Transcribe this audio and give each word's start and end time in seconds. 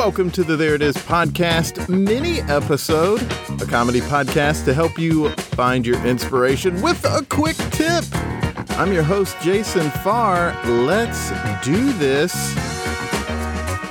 Welcome 0.00 0.30
to 0.30 0.44
the 0.44 0.56
There 0.56 0.74
It 0.74 0.80
Is 0.80 0.96
podcast 0.96 1.90
mini 1.90 2.40
episode, 2.50 3.20
a 3.60 3.66
comedy 3.66 4.00
podcast 4.00 4.64
to 4.64 4.72
help 4.72 4.98
you 4.98 5.28
find 5.28 5.84
your 5.84 6.02
inspiration 6.06 6.80
with 6.80 7.04
a 7.04 7.22
quick 7.28 7.58
tip. 7.70 8.02
I'm 8.78 8.94
your 8.94 9.02
host, 9.02 9.36
Jason 9.42 9.90
Farr. 9.90 10.58
Let's 10.64 11.28
do 11.62 11.92
this. 11.98 12.32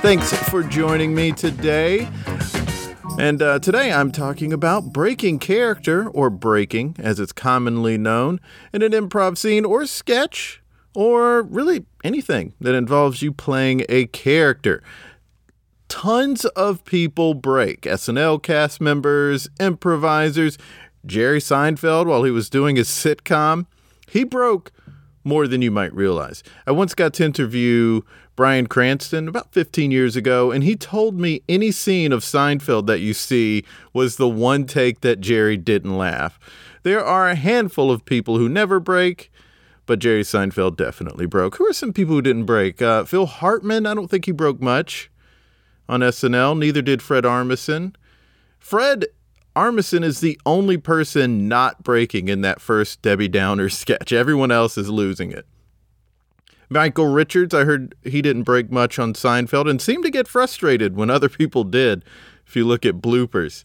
Thanks 0.02 0.32
for 0.48 0.64
joining 0.64 1.14
me 1.14 1.30
today. 1.30 2.08
And 3.20 3.40
uh, 3.40 3.60
today 3.60 3.92
I'm 3.92 4.10
talking 4.10 4.52
about 4.52 4.92
breaking 4.92 5.38
character, 5.38 6.08
or 6.08 6.28
breaking 6.28 6.96
as 6.98 7.20
it's 7.20 7.32
commonly 7.32 7.96
known, 7.96 8.40
in 8.72 8.82
an 8.82 8.90
improv 8.90 9.38
scene 9.38 9.64
or 9.64 9.86
sketch, 9.86 10.60
or 10.92 11.42
really 11.42 11.86
anything 12.02 12.54
that 12.60 12.74
involves 12.74 13.22
you 13.22 13.30
playing 13.30 13.84
a 13.88 14.06
character. 14.06 14.82
Tons 15.90 16.44
of 16.44 16.84
people 16.84 17.34
break 17.34 17.80
SNL 17.82 18.40
cast 18.40 18.80
members, 18.80 19.48
improvisers. 19.58 20.56
Jerry 21.04 21.40
Seinfeld, 21.40 22.06
while 22.06 22.22
he 22.22 22.30
was 22.30 22.48
doing 22.48 22.76
his 22.76 22.88
sitcom, 22.88 23.66
he 24.08 24.22
broke 24.22 24.70
more 25.24 25.48
than 25.48 25.62
you 25.62 25.72
might 25.72 25.92
realize. 25.92 26.44
I 26.64 26.70
once 26.70 26.94
got 26.94 27.12
to 27.14 27.24
interview 27.24 28.02
Bryan 28.36 28.68
Cranston 28.68 29.26
about 29.26 29.52
15 29.52 29.90
years 29.90 30.14
ago, 30.14 30.52
and 30.52 30.62
he 30.62 30.76
told 30.76 31.18
me 31.18 31.42
any 31.48 31.72
scene 31.72 32.12
of 32.12 32.22
Seinfeld 32.22 32.86
that 32.86 33.00
you 33.00 33.12
see 33.12 33.64
was 33.92 34.16
the 34.16 34.28
one 34.28 34.66
take 34.66 35.00
that 35.00 35.20
Jerry 35.20 35.56
didn't 35.56 35.98
laugh. 35.98 36.38
There 36.84 37.04
are 37.04 37.28
a 37.28 37.34
handful 37.34 37.90
of 37.90 38.04
people 38.04 38.38
who 38.38 38.48
never 38.48 38.78
break, 38.78 39.30
but 39.86 39.98
Jerry 39.98 40.22
Seinfeld 40.22 40.76
definitely 40.76 41.26
broke. 41.26 41.56
Who 41.56 41.66
are 41.68 41.72
some 41.72 41.92
people 41.92 42.14
who 42.14 42.22
didn't 42.22 42.44
break? 42.44 42.80
Uh, 42.80 43.02
Phil 43.04 43.26
Hartman, 43.26 43.86
I 43.86 43.94
don't 43.94 44.08
think 44.08 44.26
he 44.26 44.32
broke 44.32 44.60
much 44.60 45.09
on 45.90 46.00
SNL, 46.00 46.56
neither 46.56 46.80
did 46.80 47.02
Fred 47.02 47.24
Armisen. 47.24 47.96
Fred 48.60 49.06
Armisen 49.56 50.04
is 50.04 50.20
the 50.20 50.40
only 50.46 50.76
person 50.76 51.48
not 51.48 51.82
breaking 51.82 52.28
in 52.28 52.42
that 52.42 52.60
first 52.60 53.02
Debbie 53.02 53.26
Downer 53.26 53.68
sketch. 53.68 54.12
Everyone 54.12 54.52
else 54.52 54.78
is 54.78 54.88
losing 54.88 55.32
it. 55.32 55.46
Michael 56.68 57.08
Richards, 57.08 57.52
I 57.52 57.64
heard 57.64 57.96
he 58.04 58.22
didn't 58.22 58.44
break 58.44 58.70
much 58.70 59.00
on 59.00 59.14
Seinfeld 59.14 59.68
and 59.68 59.82
seemed 59.82 60.04
to 60.04 60.10
get 60.10 60.28
frustrated 60.28 60.94
when 60.94 61.10
other 61.10 61.28
people 61.28 61.64
did, 61.64 62.04
if 62.46 62.54
you 62.54 62.64
look 62.64 62.86
at 62.86 63.00
bloopers. 63.00 63.64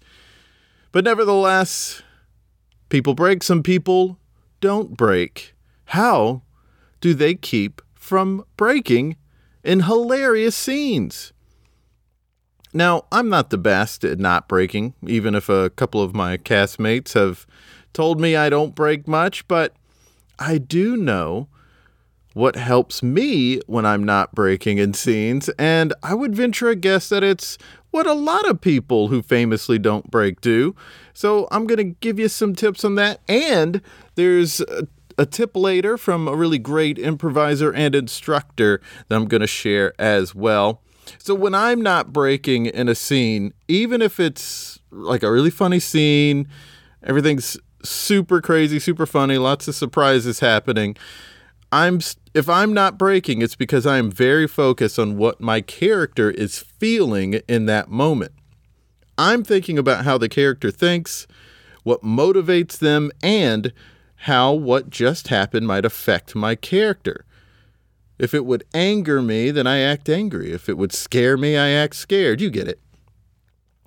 But 0.92 1.04
nevertheless, 1.04 2.02
people 2.90 3.14
break, 3.14 3.44
some 3.44 3.62
people 3.62 4.18
don't 4.62 4.98
break. 4.98 5.54
How 5.86 6.42
do 7.02 7.14
they 7.14 7.36
keep 7.36 7.84
from 7.94 8.44
breaking 8.58 9.18
in 9.64 9.82
hilarious 9.82 10.56
scenes? 10.56 11.32
Now, 12.76 13.06
I'm 13.10 13.30
not 13.30 13.52
the 13.52 13.58
best 13.58 14.04
at 14.04 14.20
not 14.20 14.50
breaking, 14.50 14.96
even 15.08 15.34
if 15.34 15.48
a 15.48 15.70
couple 15.70 16.02
of 16.02 16.14
my 16.14 16.36
castmates 16.36 17.14
have 17.14 17.48
told 17.94 18.20
me 18.20 18.36
I 18.36 18.50
don't 18.50 18.76
break 18.76 19.08
much, 19.08 19.48
but 19.48 19.74
I 20.40 20.58
do 20.58 20.98
know 20.98 21.48
what 22.34 22.58
helps 22.58 23.02
me 23.02 23.62
when 23.66 23.86
I'm 23.86 24.04
not 24.04 24.36
breaking 24.36 24.78
in 24.78 24.94
scenes, 24.94 25.48
and 25.58 25.94
I 26.04 26.16
would 26.16 26.36
venture 26.36 26.68
a 26.68 26.76
guess 26.76 27.08
that 27.08 27.24
it's 27.24 27.58
what 27.92 28.08
a 28.08 28.14
lot 28.14 28.46
of 28.46 28.60
people 28.60 29.08
who 29.08 29.22
famously 29.22 29.80
don't 29.80 30.12
break 30.12 30.42
do. 30.42 30.76
So 31.14 31.48
I'm 31.52 31.68
going 31.68 31.78
to 31.78 31.96
give 32.02 32.20
you 32.20 32.28
some 32.28 32.54
tips 32.54 32.84
on 32.84 32.96
that, 32.96 33.22
and 33.30 33.82
there's 34.16 34.60
a, 34.60 34.86
a 35.18 35.26
tip 35.26 35.56
later 35.56 35.98
from 35.98 36.28
a 36.28 36.36
really 36.36 36.60
great 36.60 37.00
improviser 37.00 37.72
and 37.72 37.96
instructor 37.96 38.82
that 39.08 39.16
I'm 39.16 39.30
going 39.30 39.40
to 39.40 39.48
share 39.48 39.94
as 39.98 40.36
well. 40.36 40.82
So 41.18 41.36
when 41.36 41.56
I'm 41.56 41.82
not 41.82 42.14
breaking 42.14 42.68
in 42.68 42.90
a 42.90 42.96
scene, 42.96 43.54
even 43.68 44.02
if 44.02 44.20
it's 44.20 44.80
like 44.92 45.24
a 45.24 45.32
really 45.32 45.50
funny 45.50 45.80
scene, 45.80 46.48
everything's 47.04 47.58
super 47.84 48.42
crazy, 48.42 48.80
super 48.80 49.06
funny, 49.06 49.38
lots 49.38 49.68
of 49.68 49.76
surprises 49.76 50.40
happening. 50.40 50.96
I'm 51.72 52.00
if 52.34 52.50
I'm 52.50 52.74
not 52.74 52.98
breaking, 52.98 53.42
it's 53.42 53.56
because 53.56 53.86
I 53.86 53.98
am 53.98 54.12
very 54.12 54.48
focused 54.48 55.00
on 55.00 55.18
what 55.18 55.40
my 55.40 55.62
character 55.62 56.32
is 56.32 56.60
feeling 56.60 57.36
in 57.48 57.66
that 57.66 57.90
moment. 57.90 58.34
I'm 59.18 59.44
thinking 59.44 59.78
about 59.78 60.04
how 60.04 60.18
the 60.18 60.28
character 60.28 60.72
thinks, 60.72 61.28
what 61.84 62.02
motivates 62.04 62.78
them, 62.78 63.12
and 63.24 63.72
how 64.16 64.52
what 64.54 64.90
just 64.90 65.30
happened 65.30 65.68
might 65.68 65.86
affect 65.86 66.36
my 66.36 66.56
character. 66.56 67.26
If 68.18 68.34
it 68.34 68.46
would 68.46 68.64
anger 68.74 69.22
me, 69.22 69.52
then 69.52 69.68
I 69.68 69.80
act 69.80 70.10
angry. 70.10 70.52
If 70.52 70.70
it 70.70 70.78
would 70.78 70.94
scare 70.94 71.38
me, 71.38 71.58
I 71.58 71.70
act 71.70 71.96
scared. 71.96 72.40
You 72.42 72.50
get 72.50 72.68
it. 72.68 72.80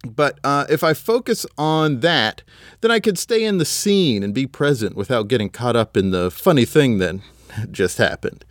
But 0.07 0.39
uh, 0.45 0.67
if 0.69 0.85
I 0.85 0.95
focus 0.95 1.45
on 1.57 2.01
that, 2.01 2.43
then 2.81 2.91
I 2.91 3.01
could 3.01 3.19
stay 3.19 3.45
in 3.45 3.59
the 3.59 3.65
scene 3.65 4.23
and 4.23 4.33
be 4.33 4.47
present 4.47 4.97
without 4.97 5.29
getting 5.29 5.51
caught 5.51 5.77
up 5.77 5.97
in 5.97 6.11
the 6.11 6.31
funny 6.31 6.65
thing 6.65 6.99
that 6.99 7.17
just 7.71 7.99
happened. 7.99 8.45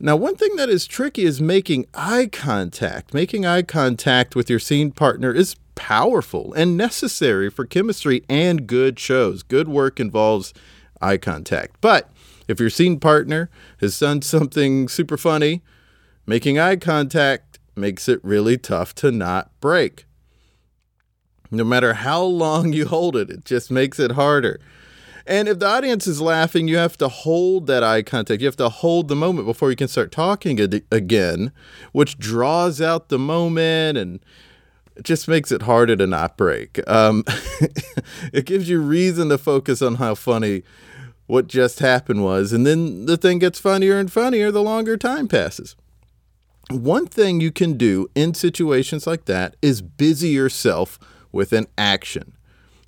Now, 0.00 0.14
one 0.14 0.36
thing 0.36 0.54
that 0.56 0.68
is 0.68 0.86
tricky 0.86 1.24
is 1.24 1.40
making 1.40 1.86
eye 1.92 2.28
contact. 2.30 3.12
Making 3.12 3.44
eye 3.44 3.62
contact 3.62 4.36
with 4.36 4.48
your 4.48 4.60
scene 4.60 4.92
partner 4.92 5.32
is 5.32 5.56
powerful 5.74 6.52
and 6.54 6.76
necessary 6.76 7.50
for 7.50 7.66
chemistry 7.66 8.24
and 8.28 8.68
good 8.68 9.00
shows. 9.00 9.42
Good 9.42 9.66
work 9.66 9.98
involves 9.98 10.54
eye 11.00 11.16
contact. 11.16 11.76
But 11.80 12.10
if 12.48 12.58
your 12.58 12.70
scene 12.70 12.98
partner 12.98 13.50
has 13.80 13.98
done 13.98 14.22
something 14.22 14.88
super 14.88 15.16
funny, 15.16 15.62
making 16.26 16.58
eye 16.58 16.76
contact 16.76 17.58
makes 17.76 18.08
it 18.08 18.18
really 18.24 18.58
tough 18.58 18.94
to 18.96 19.12
not 19.12 19.52
break. 19.60 20.06
No 21.50 21.64
matter 21.64 21.94
how 21.94 22.22
long 22.22 22.72
you 22.72 22.86
hold 22.86 23.16
it, 23.16 23.30
it 23.30 23.44
just 23.44 23.70
makes 23.70 24.00
it 24.00 24.12
harder. 24.12 24.58
And 25.26 25.46
if 25.46 25.58
the 25.58 25.66
audience 25.66 26.06
is 26.06 26.22
laughing, 26.22 26.68
you 26.68 26.78
have 26.78 26.96
to 26.98 27.08
hold 27.08 27.66
that 27.66 27.82
eye 27.82 28.02
contact. 28.02 28.40
You 28.40 28.46
have 28.46 28.56
to 28.56 28.70
hold 28.70 29.08
the 29.08 29.16
moment 29.16 29.46
before 29.46 29.68
you 29.68 29.76
can 29.76 29.88
start 29.88 30.10
talking 30.10 30.58
again, 30.90 31.52
which 31.92 32.18
draws 32.18 32.80
out 32.80 33.10
the 33.10 33.18
moment 33.18 33.98
and 33.98 34.20
just 35.02 35.28
makes 35.28 35.52
it 35.52 35.62
harder 35.62 35.96
to 35.96 36.06
not 36.06 36.38
break. 36.38 36.80
Um, 36.88 37.24
it 38.32 38.46
gives 38.46 38.70
you 38.70 38.80
reason 38.80 39.28
to 39.28 39.36
focus 39.36 39.82
on 39.82 39.96
how 39.96 40.14
funny 40.14 40.62
what 41.28 41.46
just 41.46 41.78
happened 41.78 42.24
was. 42.24 42.52
And 42.52 42.66
then 42.66 43.06
the 43.06 43.16
thing 43.16 43.38
gets 43.38 43.60
funnier 43.60 43.96
and 43.98 44.10
funnier 44.10 44.50
the 44.50 44.62
longer 44.62 44.96
time 44.96 45.28
passes. 45.28 45.76
One 46.70 47.06
thing 47.06 47.40
you 47.40 47.52
can 47.52 47.78
do 47.78 48.08
in 48.14 48.34
situations 48.34 49.06
like 49.06 49.26
that 49.26 49.54
is 49.62 49.80
busy 49.80 50.30
yourself 50.30 50.98
with 51.30 51.52
an 51.52 51.66
action. 51.76 52.32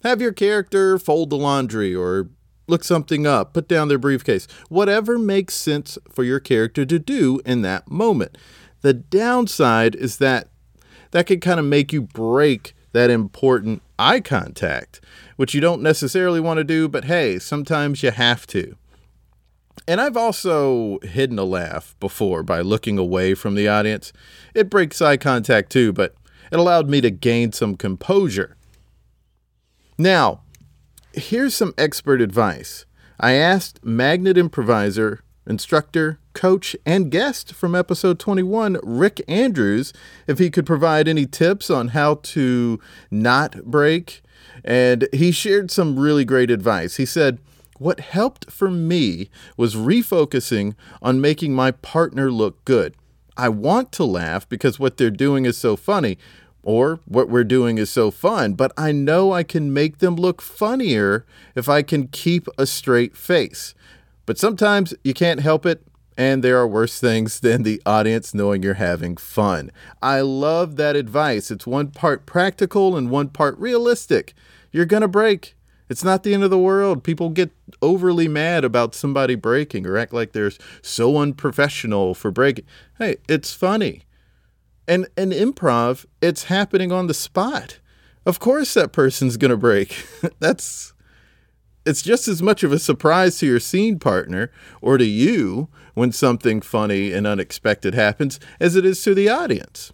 Have 0.02 0.20
your 0.20 0.32
character 0.32 0.98
fold 0.98 1.30
the 1.30 1.36
laundry 1.36 1.94
or 1.94 2.30
look 2.66 2.82
something 2.82 3.26
up, 3.26 3.52
put 3.52 3.68
down 3.68 3.88
their 3.88 3.98
briefcase, 3.98 4.48
whatever 4.68 5.18
makes 5.18 5.54
sense 5.54 5.98
for 6.10 6.24
your 6.24 6.40
character 6.40 6.86
to 6.86 6.98
do 6.98 7.40
in 7.44 7.62
that 7.62 7.90
moment. 7.90 8.38
The 8.80 8.94
downside 8.94 9.94
is 9.94 10.16
that 10.18 10.48
that 11.10 11.26
can 11.26 11.40
kind 11.40 11.60
of 11.60 11.66
make 11.66 11.92
you 11.92 12.00
break 12.00 12.74
that 12.92 13.10
important 13.10 13.82
eye 13.98 14.20
contact, 14.20 15.00
which 15.36 15.54
you 15.54 15.60
don't 15.60 15.82
necessarily 15.82 16.40
want 16.40 16.58
to 16.58 16.64
do, 16.64 16.88
but 16.88 17.04
hey, 17.04 17.38
sometimes 17.38 18.02
you 18.02 18.10
have 18.10 18.46
to. 18.48 18.76
And 19.88 20.00
I've 20.00 20.16
also 20.16 20.98
hidden 21.00 21.38
a 21.38 21.44
laugh 21.44 21.96
before 21.98 22.42
by 22.44 22.60
looking 22.60 22.98
away 22.98 23.34
from 23.34 23.56
the 23.56 23.66
audience. 23.66 24.12
It 24.54 24.70
breaks 24.70 25.02
eye 25.02 25.16
contact 25.16 25.70
too, 25.70 25.92
but 25.92 26.14
it 26.52 26.58
allowed 26.58 26.88
me 26.88 27.00
to 27.00 27.10
gain 27.10 27.50
some 27.52 27.76
composure. 27.76 28.56
Now, 29.98 30.42
here's 31.12 31.56
some 31.56 31.74
expert 31.76 32.20
advice. 32.20 32.86
I 33.18 33.32
asked 33.32 33.84
Magnet 33.84 34.38
improviser, 34.38 35.22
instructor, 35.46 36.19
coach, 36.32 36.76
and 36.86 37.10
guest 37.10 37.52
from 37.54 37.74
episode 37.74 38.18
21, 38.18 38.78
Rick 38.82 39.22
Andrews, 39.28 39.92
if 40.26 40.38
he 40.38 40.50
could 40.50 40.66
provide 40.66 41.08
any 41.08 41.26
tips 41.26 41.70
on 41.70 41.88
how 41.88 42.14
to 42.22 42.80
not 43.10 43.64
break. 43.64 44.22
And 44.64 45.08
he 45.12 45.32
shared 45.32 45.70
some 45.70 45.98
really 45.98 46.24
great 46.24 46.50
advice. 46.50 46.96
He 46.96 47.06
said, 47.06 47.38
What 47.78 48.00
helped 48.00 48.50
for 48.50 48.70
me 48.70 49.30
was 49.56 49.74
refocusing 49.74 50.74
on 51.00 51.20
making 51.20 51.54
my 51.54 51.70
partner 51.70 52.30
look 52.30 52.64
good. 52.64 52.94
I 53.36 53.48
want 53.48 53.92
to 53.92 54.04
laugh 54.04 54.48
because 54.48 54.78
what 54.78 54.96
they're 54.96 55.10
doing 55.10 55.46
is 55.46 55.56
so 55.56 55.76
funny, 55.76 56.18
or 56.62 57.00
what 57.06 57.28
we're 57.28 57.44
doing 57.44 57.78
is 57.78 57.90
so 57.90 58.10
fun, 58.10 58.52
but 58.52 58.72
I 58.76 58.92
know 58.92 59.32
I 59.32 59.42
can 59.42 59.72
make 59.72 59.98
them 59.98 60.16
look 60.16 60.42
funnier 60.42 61.24
if 61.54 61.68
I 61.68 61.82
can 61.82 62.08
keep 62.08 62.48
a 62.58 62.66
straight 62.66 63.16
face. 63.16 63.74
But 64.26 64.38
sometimes 64.38 64.94
you 65.02 65.14
can't 65.14 65.40
help 65.40 65.64
it 65.64 65.82
and 66.20 66.44
there 66.44 66.58
are 66.58 66.68
worse 66.68 67.00
things 67.00 67.40
than 67.46 67.62
the 67.62 67.80
audience 67.86 68.34
knowing 68.34 68.62
you're 68.62 68.74
having 68.74 69.16
fun. 69.16 69.70
I 70.02 70.20
love 70.20 70.76
that 70.76 70.94
advice. 70.94 71.50
It's 71.50 71.66
one 71.66 71.88
part 71.88 72.26
practical 72.26 72.94
and 72.94 73.08
one 73.08 73.28
part 73.28 73.58
realistic. 73.58 74.34
You're 74.70 74.84
going 74.84 75.00
to 75.00 75.08
break. 75.08 75.56
It's 75.88 76.04
not 76.04 76.22
the 76.22 76.34
end 76.34 76.44
of 76.44 76.50
the 76.50 76.58
world. 76.58 77.02
People 77.02 77.30
get 77.30 77.50
overly 77.80 78.28
mad 78.28 78.66
about 78.66 78.94
somebody 78.94 79.34
breaking 79.34 79.86
or 79.86 79.96
act 79.96 80.12
like 80.12 80.32
they're 80.32 80.52
so 80.82 81.16
unprofessional 81.16 82.14
for 82.14 82.30
breaking. 82.30 82.66
Hey, 82.98 83.16
it's 83.26 83.54
funny. 83.54 84.02
And 84.86 85.08
in 85.16 85.30
improv, 85.30 86.04
it's 86.20 86.44
happening 86.44 86.92
on 86.92 87.06
the 87.06 87.14
spot. 87.14 87.78
Of 88.26 88.40
course, 88.40 88.74
that 88.74 88.92
person's 88.92 89.38
going 89.38 89.52
to 89.52 89.56
break. 89.56 90.06
That's 90.38 90.92
it's 91.84 92.02
just 92.02 92.28
as 92.28 92.42
much 92.42 92.62
of 92.62 92.72
a 92.72 92.78
surprise 92.78 93.38
to 93.38 93.46
your 93.46 93.60
scene 93.60 93.98
partner 93.98 94.50
or 94.80 94.98
to 94.98 95.04
you 95.04 95.68
when 95.94 96.12
something 96.12 96.60
funny 96.60 97.12
and 97.12 97.26
unexpected 97.26 97.94
happens 97.94 98.38
as 98.58 98.76
it 98.76 98.84
is 98.84 99.02
to 99.02 99.14
the 99.14 99.28
audience. 99.28 99.92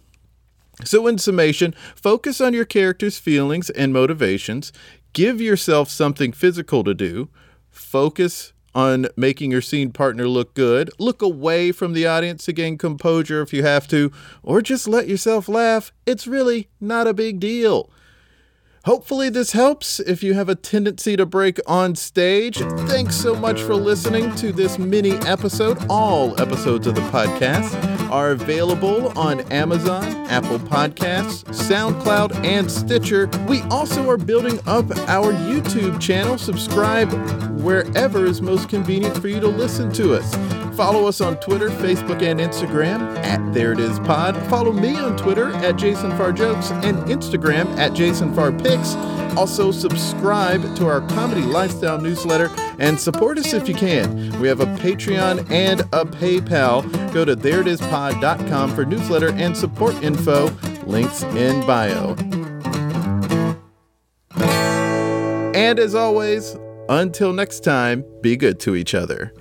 So, 0.83 1.07
in 1.07 1.17
summation, 1.17 1.73
focus 1.95 2.39
on 2.39 2.53
your 2.53 2.65
character's 2.65 3.17
feelings 3.17 3.71
and 3.71 3.91
motivations. 3.91 4.71
Give 5.13 5.41
yourself 5.41 5.89
something 5.89 6.31
physical 6.31 6.83
to 6.83 6.93
do. 6.93 7.29
Focus 7.71 8.53
on 8.75 9.07
making 9.15 9.49
your 9.49 9.61
scene 9.61 9.91
partner 9.91 10.27
look 10.27 10.53
good. 10.53 10.91
Look 10.99 11.23
away 11.23 11.71
from 11.71 11.93
the 11.93 12.05
audience 12.05 12.45
to 12.45 12.53
gain 12.53 12.77
composure 12.77 13.41
if 13.41 13.53
you 13.53 13.63
have 13.63 13.87
to, 13.87 14.11
or 14.43 14.61
just 14.61 14.87
let 14.87 15.07
yourself 15.07 15.49
laugh. 15.49 15.91
It's 16.05 16.27
really 16.27 16.69
not 16.79 17.07
a 17.07 17.13
big 17.13 17.39
deal. 17.39 17.89
Hopefully, 18.87 19.27
this 19.27 19.51
helps 19.51 19.99
if 19.99 20.23
you 20.23 20.33
have 20.33 20.47
a 20.47 20.55
tendency 20.55 21.17
to 21.17 21.25
break 21.25 21.59
on 21.67 21.93
stage. 21.93 22.59
Thanks 22.87 23.17
so 23.17 23.35
much 23.35 23.61
for 23.61 23.75
listening 23.75 24.33
to 24.35 24.53
this 24.53 24.79
mini 24.79 25.11
episode. 25.27 25.77
All 25.89 26.39
episodes 26.39 26.87
of 26.87 26.95
the 26.95 27.01
podcast 27.01 27.75
are 28.09 28.31
available 28.31 29.11
on 29.19 29.41
Amazon, 29.51 30.05
Apple 30.27 30.59
Podcasts, 30.59 31.43
SoundCloud, 31.49 32.45
and 32.45 32.71
Stitcher. 32.71 33.29
We 33.49 33.61
also 33.63 34.09
are 34.09 34.15
building 34.15 34.57
up 34.65 34.89
our 35.09 35.33
YouTube 35.33 35.99
channel. 35.99 36.37
Subscribe 36.37 37.11
wherever 37.59 38.25
is 38.25 38.41
most 38.41 38.69
convenient 38.69 39.17
for 39.17 39.27
you 39.27 39.41
to 39.41 39.49
listen 39.49 39.91
to 39.95 40.15
us. 40.15 40.56
Follow 40.77 41.07
us 41.07 41.21
on 41.21 41.39
Twitter, 41.39 41.69
Facebook, 41.69 42.21
and 42.21 42.39
Instagram 42.39 43.17
at 43.25 43.51
There 43.51 43.71
It 43.71 43.79
Is 43.79 43.97
Pod. 44.01 44.37
Follow 44.47 44.71
me 44.71 44.95
on 44.95 45.17
Twitter 45.17 45.51
at 45.55 45.75
Jason 45.75 46.11
Farr 46.11 46.31
Jokes 46.31 46.69
and 46.69 46.97
Instagram 47.09 47.65
at 47.79 47.95
Jason 47.95 48.31
Farr 48.35 48.51
Picks. 48.51 48.93
Also, 49.35 49.71
subscribe 49.71 50.75
to 50.75 50.85
our 50.85 51.01
comedy 51.09 51.41
lifestyle 51.41 51.99
newsletter 51.99 52.51
and 52.77 52.99
support 52.99 53.39
us 53.39 53.55
if 53.55 53.67
you 53.67 53.73
can. 53.73 54.39
We 54.39 54.47
have 54.47 54.59
a 54.59 54.67
Patreon 54.67 55.49
and 55.49 55.81
a 55.81 56.05
PayPal. 56.05 57.11
Go 57.11 57.25
to 57.25 57.35
thereitispod.com 57.35 58.75
for 58.75 58.85
newsletter 58.85 59.31
and 59.31 59.57
support 59.57 59.95
info. 60.03 60.51
Links 60.85 61.23
in 61.23 61.59
bio. 61.65 62.15
And 65.55 65.79
as 65.79 65.95
always, 65.95 66.55
until 66.87 67.33
next 67.33 67.61
time, 67.61 68.05
be 68.21 68.37
good 68.37 68.59
to 68.59 68.75
each 68.75 68.93
other. 68.93 69.33